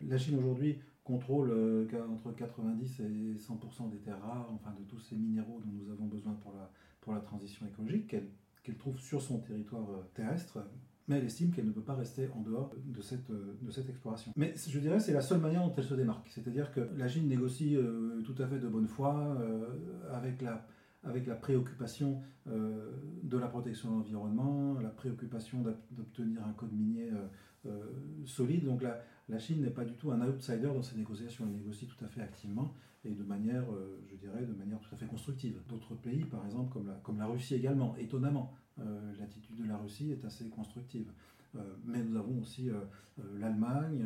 La 0.01 0.17
Chine 0.17 0.37
aujourd'hui 0.37 0.79
contrôle 1.03 1.51
euh, 1.51 1.87
entre 2.11 2.31
90 2.31 2.99
et 2.99 3.37
100% 3.37 3.89
des 3.91 3.97
terres 3.99 4.21
rares, 4.21 4.49
enfin 4.53 4.73
de 4.77 4.83
tous 4.83 4.99
ces 4.99 5.15
minéraux 5.15 5.61
dont 5.63 5.71
nous 5.71 5.91
avons 5.91 6.05
besoin 6.05 6.35
la, 6.53 6.71
pour 7.01 7.13
la 7.13 7.21
transition 7.21 7.65
écologique, 7.67 8.07
qu'elle 8.07 8.77
trouve 8.77 8.99
sur 8.99 9.21
son 9.21 9.39
territoire 9.39 9.87
terrestre, 10.15 10.59
mais 11.07 11.17
elle 11.17 11.25
estime 11.25 11.51
qu'elle 11.51 11.65
ne 11.65 11.71
peut 11.71 11.81
pas 11.81 11.93
rester 11.93 12.29
en 12.35 12.41
dehors 12.41 12.73
de 12.85 13.01
cette, 13.01 13.29
de 13.29 13.71
cette 13.71 13.89
exploration. 13.89 14.31
Mais 14.35 14.53
je 14.55 14.79
dirais 14.79 14.99
c'est 14.99 15.13
la 15.13 15.21
seule 15.21 15.39
manière 15.39 15.63
dont 15.63 15.73
elle 15.77 15.83
se 15.83 15.93
démarque. 15.93 16.27
C'est-à-dire 16.29 16.71
que 16.71 16.81
la 16.97 17.07
Chine 17.07 17.27
négocie 17.27 17.75
euh, 17.75 18.21
tout 18.23 18.35
à 18.41 18.47
fait 18.47 18.59
de 18.59 18.67
bonne 18.67 18.87
foi 18.87 19.37
euh, 19.39 19.67
avec, 20.11 20.41
la, 20.41 20.65
avec 21.05 21.27
la 21.27 21.35
préoccupation 21.35 22.21
euh, 22.47 22.91
de 23.23 23.37
la 23.37 23.47
protection 23.47 23.89
de 23.89 23.95
l'environnement, 23.95 24.79
la 24.81 24.89
préoccupation 24.89 25.63
d'obtenir 25.91 26.45
un 26.45 26.53
code 26.53 26.73
minier 26.73 27.11
solide. 28.25 28.65
Donc 28.65 28.83
la, 28.83 29.39
Chine 29.39 29.61
n'est 29.61 29.71
pas 29.71 29.85
du 29.85 29.93
tout 29.93 30.11
un 30.11 30.21
outsider 30.21 30.67
dans 30.67 30.83
ces 30.83 30.95
négociations. 30.97 31.45
Elle 31.47 31.55
négocie 31.55 31.87
tout 31.87 32.03
à 32.05 32.07
fait 32.07 32.21
activement 32.21 32.73
et 33.03 33.11
de 33.11 33.23
manière, 33.23 33.63
je 34.07 34.15
dirais, 34.15 34.45
de 34.45 34.53
manière 34.53 34.79
tout 34.79 34.93
à 34.93 34.97
fait 34.97 35.07
constructive. 35.07 35.57
D'autres 35.67 35.95
pays, 35.95 36.25
par 36.25 36.45
exemple, 36.45 36.71
comme 36.71 36.87
la, 36.87 36.93
comme 37.03 37.17
la 37.17 37.25
Russie 37.25 37.55
également, 37.55 37.95
étonnamment, 37.97 38.53
euh, 38.79 39.13
l'attitude 39.17 39.55
de 39.55 39.67
la 39.67 39.77
Russie 39.77 40.11
est 40.11 40.25
assez 40.25 40.49
constructive. 40.49 41.09
Euh, 41.55 41.59
mais 41.85 42.03
nous 42.03 42.17
avons 42.17 42.41
aussi 42.41 42.69
euh, 42.69 42.81
l'Allemagne, 43.39 44.05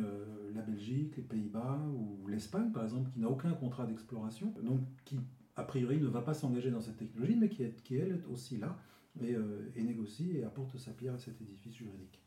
la 0.54 0.62
Belgique, 0.62 1.16
les 1.16 1.22
Pays-Bas 1.22 1.80
ou 1.92 2.28
l'Espagne, 2.28 2.70
par 2.70 2.84
exemple, 2.84 3.10
qui 3.10 3.20
n'a 3.20 3.28
aucun 3.28 3.52
contrat 3.52 3.86
d'exploration, 3.86 4.54
donc 4.62 4.80
qui, 5.04 5.18
a 5.60 5.64
priori, 5.64 5.98
ne 5.98 6.08
va 6.08 6.22
pas 6.22 6.34
s'engager 6.34 6.70
dans 6.70 6.80
cette 6.80 6.96
technologie, 6.96 7.36
mais 7.36 7.48
qui, 7.48 7.62
est, 7.62 7.82
qui 7.82 7.96
elle, 7.96 8.12
est 8.12 8.32
aussi 8.32 8.58
là 8.58 8.76
et, 9.22 9.36
et 9.76 9.82
négocie 9.82 10.38
et 10.38 10.44
apporte 10.44 10.76
sa 10.78 10.92
pierre 10.92 11.14
à 11.14 11.18
cet 11.18 11.40
édifice 11.40 11.74
juridique. 11.74 12.20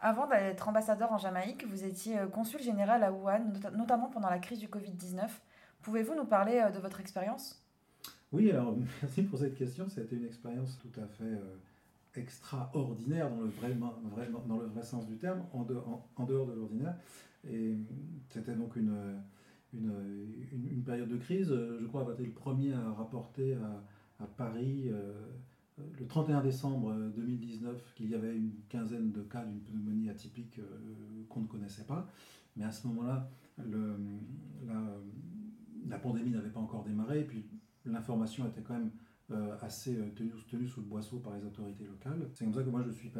Avant 0.00 0.26
d'être 0.26 0.68
ambassadeur 0.68 1.12
en 1.12 1.18
Jamaïque, 1.18 1.66
vous 1.66 1.84
étiez 1.84 2.18
consul 2.32 2.60
général 2.60 3.02
à 3.02 3.10
Wuhan, 3.10 3.52
notamment 3.74 4.10
pendant 4.10 4.28
la 4.28 4.38
crise 4.38 4.58
du 4.58 4.68
Covid-19. 4.68 5.28
Pouvez-vous 5.80 6.14
nous 6.14 6.26
parler 6.26 6.62
de 6.74 6.78
votre 6.78 7.00
expérience? 7.00 7.64
Oui, 8.32 8.50
alors 8.50 8.76
merci 9.02 9.22
pour 9.22 9.38
cette 9.38 9.54
question. 9.54 9.88
Ça 9.88 10.00
a 10.00 10.04
été 10.04 10.16
une 10.16 10.24
expérience 10.24 10.78
tout 10.78 11.00
à 11.00 11.06
fait 11.06 11.24
euh, 11.24 11.56
extraordinaire 12.16 13.30
dans 13.30 13.40
le 13.40 13.48
vrai, 13.48 13.74
dans 13.74 14.58
le 14.58 14.66
vrai 14.66 14.82
sens 14.82 15.06
du 15.06 15.16
terme, 15.16 15.44
en, 15.52 15.66
en, 16.16 16.24
dehors 16.24 16.46
de 16.46 16.52
l'ordinaire. 16.52 16.96
Et 17.48 17.76
c'était 18.28 18.54
donc 18.54 18.76
une, 18.76 19.22
une, 19.74 20.82
période 20.84 21.08
de 21.08 21.16
crise. 21.16 21.48
Je 21.48 21.86
crois 21.86 22.02
avoir 22.02 22.14
été 22.14 22.24
le 22.26 22.32
premier 22.32 22.72
à 22.72 22.92
rapporter 22.92 23.54
à, 23.54 23.84
à 24.22 24.26
Paris 24.26 24.88
euh, 24.88 25.12
le 25.98 26.06
31 26.06 26.42
décembre 26.42 26.94
2019 27.16 27.94
qu'il 27.94 28.10
y 28.10 28.14
avait 28.14 28.36
une 28.36 28.52
quinzaine 28.68 29.10
de 29.12 29.22
cas 29.22 29.44
d'une 29.44 29.60
pneumonie 29.60 30.08
atypique 30.10 30.58
euh, 30.58 31.24
qu'on 31.28 31.40
ne 31.40 31.46
connaissait 31.46 31.84
pas. 31.84 32.08
Mais 32.56 32.64
à 32.64 32.70
ce 32.70 32.86
moment-là, 32.88 33.28
la, 35.88 35.98
pandémie 35.98 36.30
n'avait 36.30 36.50
pas 36.50 36.60
encore 36.60 36.84
démarré. 36.84 37.20
Et 37.20 37.24
puis 37.24 37.44
l'information 37.84 38.46
était 38.46 38.62
quand 38.62 38.74
même 38.74 38.90
euh, 39.30 39.56
assez 39.60 39.96
euh, 39.96 40.10
tenue, 40.14 40.68
sous 40.68 40.80
le 40.80 40.86
boisseau 40.86 41.18
par 41.18 41.34
les 41.34 41.44
autorités 41.44 41.84
locales. 41.84 42.28
C'est 42.34 42.44
comme 42.44 42.54
ça 42.54 42.62
que 42.62 42.70
moi 42.70 42.82
je 42.86 42.90
suis, 42.90 43.10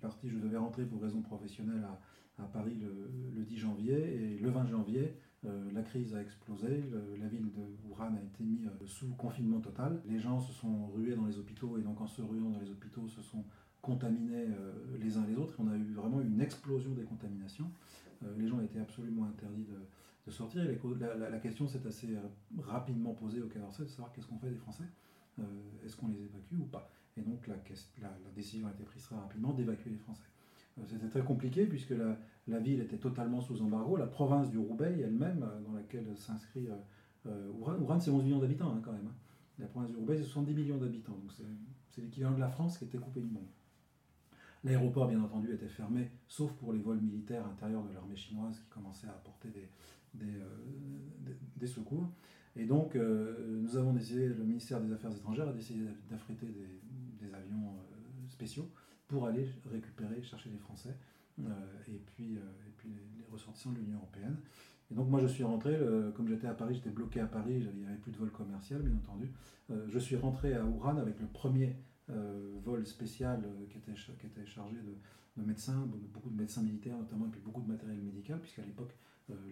parti, 0.00 0.28
je 0.28 0.38
devais 0.38 0.56
rentrer 0.56 0.84
pour 0.86 1.02
raisons 1.02 1.20
professionnelles 1.20 1.84
à, 2.38 2.44
Paris 2.52 2.80
le, 3.34 3.42
10 3.42 3.56
janvier 3.56 3.96
et 3.96 4.38
le 4.38 4.50
20 4.50 4.66
janvier, 4.66 5.16
euh, 5.46 5.70
la 5.72 5.82
crise 5.82 6.14
a 6.14 6.20
explosé, 6.20 6.84
la 7.20 7.28
ville 7.28 7.50
de 7.52 7.88
Wuhan 7.88 8.14
a 8.16 8.22
été 8.22 8.42
mise 8.42 8.68
sous 8.86 9.14
confinement 9.14 9.60
total. 9.60 10.00
Les 10.06 10.18
gens 10.18 10.40
se 10.40 10.52
sont 10.52 10.88
rués 10.88 11.14
dans 11.14 11.26
les 11.26 11.38
hôpitaux 11.38 11.78
et 11.78 11.82
donc 11.82 12.00
en 12.00 12.06
se 12.06 12.22
ruant 12.22 12.50
dans 12.50 12.60
les 12.60 12.70
hôpitaux 12.70 13.06
se 13.06 13.22
sont 13.22 13.44
contaminés 13.80 14.46
les 14.98 15.16
uns 15.16 15.24
les 15.26 15.36
autres. 15.36 15.54
on 15.58 15.68
a 15.68 15.76
eu 15.76 15.92
vraiment 15.92 16.20
une 16.20 16.40
explosion 16.40 16.90
des 16.92 17.04
contaminations. 17.04 17.70
les 18.36 18.48
gens 18.48 18.60
étaient 18.60 18.80
absolument 18.80 19.24
interdits 19.26 19.64
de, 19.64 19.76
sortir. 20.30 20.62
la, 21.18 21.38
question 21.38 21.66
s'est 21.66 21.86
assez 21.86 22.14
euh, 22.14 22.20
rapidement 22.58 23.14
posée 23.14 23.40
au 23.40 23.48
Quai 23.48 23.60
de 23.60 23.86
savoir 23.86 24.12
qu'est-ce 24.12 24.26
qu'on 24.26 24.38
fait 24.38 24.50
des 24.50 24.56
Français. 24.56 24.84
Euh, 25.38 25.42
est-ce 25.84 25.96
qu'on 25.96 26.08
les 26.08 26.20
évacue 26.20 26.56
ou 26.58 26.64
pas? 26.64 26.90
Et 27.16 27.22
donc 27.22 27.46
la, 27.46 27.56
décision 28.34 28.68
a 28.68 28.70
été 28.70 28.84
prise 28.84 29.02
très 29.02 29.16
rapidement 29.16 29.52
d'évacuer 29.52 29.90
les 29.90 29.98
Français. 29.98 30.24
Euh, 30.78 30.82
c'était 30.86 31.08
très 31.08 31.22
compliqué 31.22 31.66
puisque 31.66 31.94
la, 32.46 32.58
ville 32.58 32.80
était 32.80 32.98
totalement 32.98 33.40
sous 33.40 33.60
embargo. 33.62 33.96
La 33.96 34.06
province 34.06 34.50
du 34.50 34.58
Roubaix 34.58 34.98
elle-même, 35.00 35.46
dans 35.66 35.72
laquelle 35.72 36.06
s'inscrit 36.16 36.68
euh, 37.26 37.50
Ouran, 37.52 38.00
c'est 38.00 38.10
11 38.10 38.24
millions 38.24 38.38
d'habitants 38.38 38.70
hein, 38.70 38.80
quand 38.82 38.92
même. 38.92 39.06
Hein. 39.06 39.14
La 39.58 39.66
province 39.66 39.90
du 39.90 39.96
Roubaix, 39.96 40.16
c'est 40.16 40.24
70 40.24 40.54
millions 40.54 40.78
d'habitants. 40.78 41.12
Donc 41.12 41.32
c'est 41.90 42.00
l'équivalent 42.00 42.34
de 42.34 42.40
la 42.40 42.48
France 42.48 42.78
qui 42.78 42.84
était 42.84 42.98
coupée 42.98 43.20
du 43.20 43.30
monde. 43.30 43.46
L'aéroport, 44.64 45.06
bien 45.08 45.22
entendu, 45.22 45.52
était 45.52 45.68
fermé, 45.68 46.10
sauf 46.26 46.52
pour 46.52 46.72
les 46.72 46.80
vols 46.80 47.00
militaires 47.00 47.46
intérieurs 47.46 47.84
de 47.84 47.94
l'armée 47.94 48.16
chinoise 48.16 48.58
qui 48.58 48.68
commençaient 48.68 49.06
à 49.06 49.12
apporter 49.12 49.48
des, 50.14 50.24
euh, 50.24 51.66
secours. 51.66 52.10
Et 52.56 52.64
donc, 52.64 52.96
euh, 52.96 53.60
nous 53.62 53.76
avons 53.76 53.92
décidé, 53.92 54.28
le 54.28 54.42
ministère 54.42 54.80
des 54.80 54.92
Affaires 54.92 55.14
étrangères 55.14 55.48
a 55.48 55.52
décidé 55.52 55.84
d'affréter 56.10 56.46
des, 56.46 57.32
avions 57.32 57.68
euh, 57.68 58.28
spéciaux 58.28 58.68
pour 59.08 59.26
aller 59.26 59.48
récupérer, 59.70 60.22
chercher 60.22 60.50
les 60.50 60.58
Français 60.58 60.94
et 61.88 62.00
puis, 62.06 62.34
et 62.34 62.72
puis 62.76 62.90
les, 62.90 63.24
ressortissants 63.32 63.72
de 63.72 63.78
l'Union 63.78 63.96
européenne. 63.98 64.36
Et 64.90 64.94
donc 64.94 65.08
moi 65.08 65.20
je 65.20 65.26
suis 65.26 65.44
rentré, 65.44 65.78
comme 66.16 66.28
j'étais 66.28 66.46
à 66.46 66.54
Paris, 66.54 66.74
j'étais 66.74 66.90
bloqué 66.90 67.20
à 67.20 67.26
Paris, 67.26 67.56
il 67.60 67.80
n'y 67.80 67.86
avait 67.86 67.96
plus 67.96 68.10
de 68.12 68.16
vol 68.16 68.30
commercial 68.30 68.80
bien 68.80 68.96
entendu. 68.96 69.30
je 69.86 69.98
suis 69.98 70.16
rentré 70.16 70.54
à 70.54 70.64
Ouran 70.64 70.96
avec 70.96 71.20
le 71.20 71.26
premier 71.26 71.76
vol 72.64 72.86
spécial 72.86 73.44
qui, 73.70 73.78
était, 73.78 73.92
qui 73.92 74.26
était 74.26 74.46
chargé 74.46 74.76
de, 74.76 75.42
médecins, 75.42 75.86
beaucoup 76.12 76.30
de 76.30 76.36
médecins 76.36 76.62
militaires 76.62 76.96
notamment, 76.96 77.26
et 77.26 77.30
puis 77.30 77.40
beaucoup 77.44 77.60
de 77.60 77.68
matériel 77.68 78.00
médical, 78.00 78.40
puisqu'à 78.40 78.62
l'époque 78.62 78.94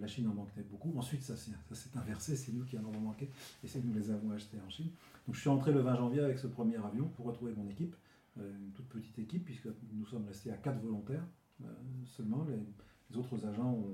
la 0.00 0.06
Chine 0.06 0.26
en 0.28 0.34
manquait 0.34 0.64
beaucoup. 0.70 0.92
Ensuite 0.96 1.22
ça 1.22 1.36
s'est 1.36 1.52
inversé, 1.94 2.36
c'est 2.36 2.52
nous 2.52 2.64
qui 2.64 2.78
en 2.78 2.80
avons 2.80 3.00
manqué, 3.00 3.28
et 3.62 3.68
c'est 3.68 3.84
nous 3.84 3.92
les 3.92 4.10
avons 4.10 4.30
achetés 4.30 4.58
en 4.66 4.70
Chine. 4.70 4.90
Donc 5.26 5.34
je 5.34 5.40
suis 5.40 5.50
rentré 5.50 5.72
le 5.72 5.80
20 5.80 5.96
janvier 5.96 6.20
avec 6.20 6.38
ce 6.38 6.46
premier 6.46 6.76
avion 6.76 7.08
pour 7.08 7.26
retrouver 7.26 7.52
mon 7.56 7.68
équipe, 7.68 7.94
une 8.36 8.72
toute 8.72 8.88
petite 8.88 9.18
équipe, 9.18 9.44
puisque 9.44 9.68
nous 9.92 10.06
sommes 10.06 10.26
restés 10.26 10.50
à 10.50 10.56
quatre 10.56 10.80
volontaires 10.80 11.26
seulement. 12.04 12.44
Les, 12.44 13.16
autres 13.16 13.46
agents 13.46 13.84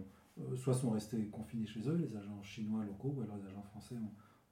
euh, 0.41 0.57
soit 0.57 0.73
sont 0.73 0.91
restés 0.91 1.27
confinés 1.27 1.67
chez 1.67 1.87
eux, 1.87 1.97
les 1.97 2.17
agents 2.17 2.43
chinois 2.43 2.83
locaux, 2.83 3.15
ou 3.15 3.21
alors 3.23 3.37
les 3.37 3.47
agents 3.47 3.63
français 3.63 3.95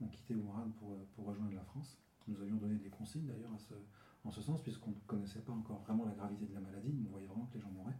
ont, 0.01 0.07
quitté 0.09 0.35
Wuhan 0.35 0.71
pour, 0.79 0.93
euh, 0.93 1.23
rejoindre 1.25 1.55
la 1.55 1.63
France. 1.63 1.99
Nous 2.29 2.41
avions 2.41 2.57
donné 2.57 2.77
des 2.77 2.91
consignes 2.91 3.27
d'ailleurs 3.27 3.53
en 4.25 4.31
ce 4.31 4.43
sens, 4.43 4.63
puisqu'on 4.63 4.91
ne 4.91 4.97
connaissait 5.07 5.41
pas 5.41 5.53
encore 5.53 5.81
vraiment 5.81 6.05
la 6.05 6.13
gravité 6.13 6.45
de 6.45 6.55
la 6.55 6.61
maladie, 6.61 6.95
on 7.07 7.11
voyait 7.11 7.27
vraiment 7.27 7.47
que 7.47 7.55
les 7.55 7.61
gens 7.61 7.71
mouraient. 7.71 7.99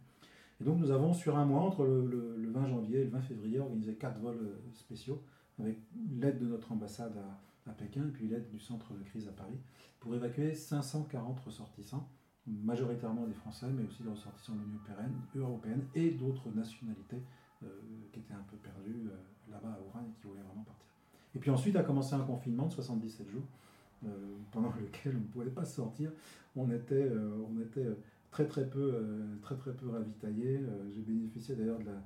Et 0.61 0.63
donc 0.63 0.77
nous 0.77 0.91
avons 0.91 1.11
sur 1.13 1.37
un 1.37 1.45
mois, 1.45 1.61
entre 1.61 1.83
le, 1.85 2.51
20 2.51 2.67
janvier 2.67 2.99
et 2.99 3.03
le 3.05 3.09
20 3.09 3.21
février, 3.21 3.59
organisé 3.59 3.95
quatre 3.95 4.19
vols 4.19 4.37
euh, 4.37 4.71
spéciaux, 4.73 5.23
avec 5.57 5.79
l'aide 6.19 6.37
de 6.37 6.45
notre 6.45 6.71
ambassade 6.71 7.17
à, 7.17 7.41
à 7.67 7.71
Pékin 7.71 8.07
et 8.07 8.11
puis 8.11 8.27
l'aide 8.27 8.49
du 8.49 8.59
centre 8.59 8.93
de 8.93 9.03
crise 9.03 9.27
à 9.27 9.31
Paris, 9.31 9.57
pour 9.99 10.15
évacuer 10.15 10.53
540 10.53 11.39
ressortissants, 11.41 12.09
majoritairement 12.47 13.25
des 13.25 13.33
Français, 13.33 13.67
mais 13.71 13.83
aussi 13.83 14.03
des 14.03 14.09
ressortissants 14.09 14.53
de 14.55 14.59
l'Union 14.61 15.47
européenne 15.47 15.85
et 15.93 16.11
d'autres 16.11 16.49
nationalités 16.51 17.21
euh, 17.63 17.67
qui 18.11 18.19
étaient 18.19 18.33
un 18.33 18.45
peu 18.49 18.57
perdus 18.57 19.07
euh, 19.07 19.51
là-bas 19.51 19.77
à 19.77 19.79
Oran 19.79 20.05
et 20.07 20.19
qui 20.19 20.27
voulaient 20.27 20.41
vraiment 20.41 20.63
partir. 20.63 20.87
Et 21.35 21.39
puis 21.39 21.51
ensuite 21.51 21.75
a 21.75 21.83
commencé 21.83 22.15
un 22.15 22.23
confinement 22.23 22.65
de 22.65 22.73
77 22.73 23.29
jours, 23.29 23.45
euh, 24.05 24.09
pendant 24.51 24.71
lequel 24.81 25.15
on 25.15 25.19
ne 25.19 25.25
pouvait 25.25 25.51
pas 25.51 25.65
sortir. 25.65 26.11
On 26.55 26.69
était, 26.71 27.09
on 27.47 27.61
était 27.61 27.87
très 28.29 28.45
très 28.45 28.69
peu, 28.69 29.05
très, 29.41 29.55
très 29.55 29.71
peu 29.73 29.89
ravitaillés. 29.89 30.59
J'ai 30.89 30.99
bénéficié 30.99 31.55
d'ailleurs 31.55 31.79
de 31.79 31.85
la, 31.85 32.03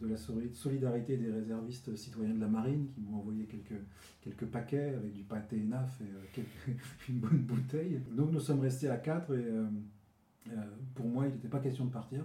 de 0.00 0.06
la 0.06 0.16
solidarité 0.16 1.16
des 1.16 1.30
réservistes 1.30 1.94
citoyens 1.96 2.34
de 2.34 2.40
la 2.40 2.48
marine 2.48 2.86
qui 2.86 3.00
m'ont 3.00 3.18
envoyé 3.18 3.44
quelques, 3.46 3.82
quelques 4.20 4.46
paquets 4.46 4.94
avec 4.94 5.12
du 5.12 5.22
pâté 5.22 5.56
naf 5.56 6.00
et 6.00 6.40
une 7.08 7.18
bonne 7.18 7.42
bouteille. 7.42 8.00
Donc 8.12 8.30
nous 8.30 8.40
sommes 8.40 8.60
restés 8.60 8.88
à 8.88 8.96
quatre 8.96 9.34
et 9.34 10.54
pour 10.94 11.06
moi 11.06 11.26
il 11.26 11.34
n'était 11.34 11.48
pas 11.48 11.60
question 11.60 11.84
de 11.84 11.90
partir. 11.90 12.24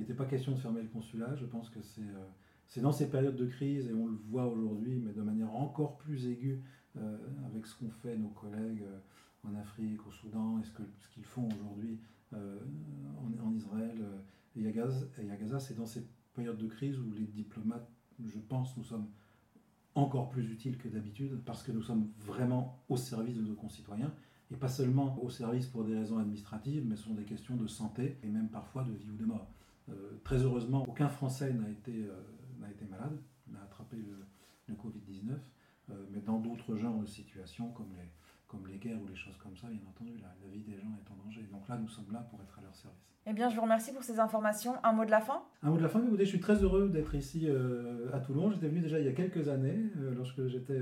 Il 0.00 0.04
n'était 0.04 0.14
pas 0.14 0.24
question 0.24 0.52
de 0.52 0.58
fermer 0.58 0.80
le 0.80 0.88
consulat. 0.88 1.34
Je 1.36 1.44
pense 1.44 1.68
que 1.68 1.78
euh, 1.78 2.26
c'est 2.68 2.80
dans 2.80 2.90
ces 2.90 3.10
périodes 3.10 3.36
de 3.36 3.44
crise, 3.44 3.86
et 3.86 3.92
on 3.92 4.06
le 4.06 4.16
voit 4.30 4.46
aujourd'hui, 4.46 4.96
mais 4.96 5.12
de 5.12 5.20
manière 5.20 5.54
encore 5.54 5.98
plus 5.98 6.26
aiguë 6.26 6.62
euh, 6.96 7.18
avec 7.46 7.66
ce 7.66 7.78
qu'ont 7.78 7.90
fait 7.90 8.16
nos 8.16 8.28
collègues 8.28 8.82
euh, 8.82 9.48
en 9.48 9.54
Afrique, 9.56 10.06
au 10.06 10.10
Soudan, 10.10 10.58
et 10.58 10.64
ce 10.64 11.08
qu'ils 11.12 11.24
font 11.24 11.48
aujourd'hui 11.48 11.98
en, 12.32 13.52
Israël 13.54 14.00
et 14.56 14.66
à 14.66 14.70
Gaza. 14.70 15.04
Gaza, 15.38 15.58
c'est 15.58 15.74
périodes 16.34 16.58
de 16.58 16.66
crise 16.66 16.98
où 16.98 17.12
les 17.12 17.26
diplomates, 17.26 17.88
je 18.24 18.38
pense, 18.38 18.76
nous 18.76 18.84
sommes 18.84 19.06
encore 19.94 20.30
plus 20.30 20.50
utiles 20.50 20.78
que 20.78 20.88
d'habitude, 20.88 21.40
parce 21.44 21.62
que 21.62 21.72
nous 21.72 21.82
sommes 21.82 22.08
vraiment 22.18 22.78
au 22.88 22.96
service 22.96 23.36
de 23.36 23.42
nos 23.42 23.54
concitoyens 23.54 24.12
et 24.52 24.56
pas 24.56 24.68
seulement 24.68 25.22
au 25.22 25.30
service 25.30 25.66
pour 25.66 25.84
des 25.84 25.96
raisons 25.96 26.18
administratives, 26.18 26.84
mais 26.86 26.96
ce 26.96 27.04
sont 27.04 27.14
des 27.14 27.24
questions 27.24 27.56
de 27.56 27.66
santé 27.66 28.16
et 28.22 28.28
même 28.28 28.48
parfois 28.48 28.82
de 28.82 28.92
vie 28.92 29.10
ou 29.10 29.16
de 29.16 29.24
mort. 29.24 29.48
Euh, 29.88 30.20
très 30.24 30.42
heureusement, 30.42 30.84
aucun 30.88 31.08
Français 31.08 31.52
n'a 31.52 31.68
été, 31.68 32.04
euh, 32.04 32.70
été 32.70 32.84
malade, 32.86 33.18
n'a 33.48 33.62
attrapé 33.62 33.96
le, 33.96 34.26
Covid-19, 34.74 35.32
euh, 35.90 35.94
mais 36.12 36.20
dans 36.20 36.38
d'autres 36.38 36.76
genres 36.76 37.00
de 37.00 37.06
situations, 37.06 37.72
comme 37.72 37.88
les, 37.96 38.08
comme 38.50 38.66
les 38.66 38.78
guerres 38.78 39.00
ou 39.00 39.06
les 39.06 39.14
choses 39.14 39.36
comme 39.36 39.56
ça, 39.56 39.68
bien 39.68 39.80
entendu, 39.88 40.12
la, 40.20 40.48
vie 40.50 40.64
des 40.64 40.76
gens 40.76 40.88
est 40.98 41.10
en 41.10 41.24
danger. 41.24 41.46
Donc 41.52 41.68
là, 41.68 41.78
nous 41.78 41.88
sommes 41.88 42.12
là 42.12 42.26
pour 42.30 42.40
être 42.42 42.58
à 42.58 42.62
leur 42.62 42.74
service. 42.74 42.98
Eh 43.26 43.32
bien, 43.32 43.48
je 43.48 43.54
vous 43.54 43.62
remercie 43.62 43.92
pour 43.92 44.02
ces 44.02 44.18
informations. 44.18 44.74
Un 44.82 44.92
mot 44.92 45.04
de 45.04 45.10
la 45.10 45.20
fin? 45.20 45.42
Un 45.62 45.70
mot 45.70 45.76
de 45.76 45.82
la 45.82 45.88
fin, 45.88 46.04
écoutez, 46.04 46.24
je 46.24 46.30
suis 46.30 46.40
très 46.40 46.56
heureux 46.62 46.88
d'être 46.88 47.14
ici 47.14 47.48
à 48.12 48.18
Toulon. 48.18 48.50
J'étais 48.50 48.68
venu 48.68 48.80
déjà 48.80 48.98
il 48.98 49.06
y 49.06 49.08
a 49.08 49.12
quelques 49.12 49.48
années, 49.48 49.90
lorsque 50.16 50.46
j'étais, 50.48 50.80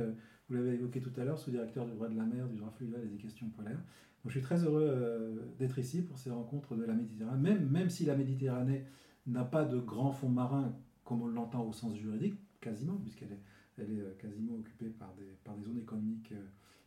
vous 0.48 0.54
l'avez 0.54 0.74
évoqué 0.74 1.00
tout 1.00 1.12
à 1.20 1.24
l'heure, 1.24 1.38
sous-directeur 1.38 1.84
du 1.84 1.92
droit 1.92 2.08
de 2.08 2.16
la 2.16 2.24
mer, 2.24 2.48
du 2.48 2.56
droit 2.56 2.70
fluvial 2.70 3.02
et 3.04 3.08
des 3.08 3.18
questions 3.18 3.50
polaires. 3.50 3.82
Donc 4.24 4.32
je 4.32 4.38
suis 4.38 4.40
très 4.40 4.64
heureux 4.64 5.52
d'être 5.58 5.78
ici 5.78 6.02
pour 6.02 6.16
ces 6.16 6.30
rencontres 6.30 6.74
de 6.74 6.84
la 6.84 6.94
Méditerranée, 6.94 7.50
même, 7.50 7.68
même 7.68 7.90
si 7.90 8.06
la 8.06 8.16
Méditerranée 8.16 8.84
n'a 9.26 9.44
pas 9.44 9.64
de 9.64 9.78
grands 9.78 10.12
fonds 10.12 10.30
marins 10.30 10.74
comme 11.04 11.22
on 11.22 11.26
l'entend 11.26 11.64
au 11.64 11.72
sens 11.72 11.96
juridique, 11.96 12.38
quasiment, 12.60 12.96
puisqu'elle 12.96 13.32
est, 13.32 13.42
elle 13.78 13.90
est 13.90 14.00
euh, 14.00 14.14
quasiment 14.18 14.54
occupée 14.54 14.90
par 14.90 15.14
des, 15.14 15.38
par 15.44 15.56
des 15.56 15.64
zones 15.64 15.78
économiques 15.78 16.32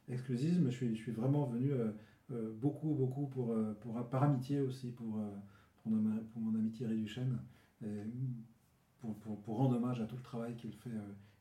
euh, 0.10 0.13
exclusives. 0.13 0.62
Mais 0.62 0.72
je 0.72 0.75
suis, 0.75 0.96
je 0.96 1.01
suis 1.01 1.12
vraiment 1.12 1.46
venu 1.46 1.72
euh, 1.72 2.51
beaucoup, 2.60 2.93
beaucoup 2.93 3.27
pour, 3.27 3.55
pour, 3.81 4.08
par 4.10 4.24
amitié 4.24 4.62
aussi, 4.62 4.91
pour, 4.91 5.20
pour, 5.84 5.91
mon, 5.91 6.55
amitié 6.55 6.88
Réduchène, 6.88 7.39
pour, 9.00 9.15
pour, 9.20 9.41
pour, 9.41 9.58
rendre 9.58 9.75
hommage 9.75 10.00
à 10.01 10.05
tout 10.05 10.15
le 10.15 10.22
travail 10.22 10.55
qu'il 10.55 10.74
fait 10.74 10.91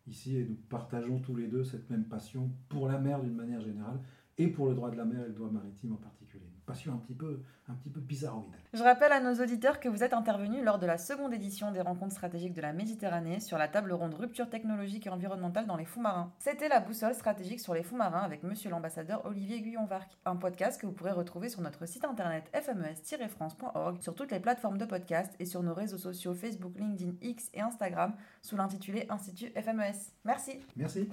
ici. 0.08 0.36
Et 0.36 0.44
nous 0.44 0.56
partageons 0.68 1.20
tous 1.20 1.36
les 1.36 1.46
deux 1.46 1.62
cette 1.62 1.88
même 1.90 2.04
passion 2.04 2.50
pour 2.68 2.88
la 2.88 2.98
mer 2.98 3.22
d'une 3.22 3.36
manière 3.36 3.60
générale 3.60 4.00
et 4.36 4.48
pour 4.48 4.68
le 4.68 4.74
droit 4.74 4.90
de 4.90 4.96
la 4.96 5.04
mer 5.04 5.24
et 5.24 5.28
le 5.28 5.34
droit 5.34 5.50
maritime 5.50 5.92
en 5.92 5.96
particulier 5.96 6.50
un 6.70 6.96
petit 6.96 7.14
peu, 7.14 7.42
un 7.68 7.74
petit 7.74 7.90
peu 7.90 8.00
bizarroïde. 8.00 8.54
Je 8.72 8.82
rappelle 8.82 9.12
à 9.12 9.20
nos 9.20 9.34
auditeurs 9.42 9.80
que 9.80 9.88
vous 9.88 10.02
êtes 10.02 10.12
intervenus 10.12 10.64
lors 10.64 10.78
de 10.78 10.86
la 10.86 10.98
seconde 10.98 11.32
édition 11.34 11.72
des 11.72 11.80
rencontres 11.80 12.12
stratégiques 12.12 12.54
de 12.54 12.60
la 12.60 12.72
Méditerranée 12.72 13.40
sur 13.40 13.58
la 13.58 13.68
table 13.68 13.92
ronde 13.92 14.14
rupture 14.14 14.48
technologique 14.48 15.06
et 15.06 15.10
environnementale 15.10 15.66
dans 15.66 15.76
les 15.76 15.84
fonds 15.84 16.00
marins. 16.00 16.32
C'était 16.38 16.68
la 16.68 16.80
boussole 16.80 17.14
stratégique 17.14 17.60
sur 17.60 17.74
les 17.74 17.82
fonds 17.82 17.96
marins 17.96 18.22
avec 18.22 18.42
monsieur 18.42 18.70
l'ambassadeur 18.70 19.24
Olivier 19.26 19.60
Guyon-Varc, 19.60 20.18
un 20.24 20.36
podcast 20.36 20.80
que 20.80 20.86
vous 20.86 20.92
pourrez 20.92 21.12
retrouver 21.12 21.48
sur 21.48 21.60
notre 21.60 21.86
site 21.86 22.04
internet 22.04 22.50
fmes-france.org, 22.52 24.00
sur 24.00 24.14
toutes 24.14 24.30
les 24.30 24.40
plateformes 24.40 24.78
de 24.78 24.84
podcast 24.84 25.34
et 25.38 25.44
sur 25.44 25.62
nos 25.62 25.74
réseaux 25.74 25.98
sociaux 25.98 26.34
Facebook, 26.34 26.78
LinkedIn, 26.78 27.12
X 27.20 27.50
et 27.54 27.60
Instagram 27.60 28.14
sous 28.42 28.56
l'intitulé 28.56 29.06
Institut 29.08 29.52
FMES. 29.54 30.12
Merci. 30.24 30.60
Merci. 30.76 31.08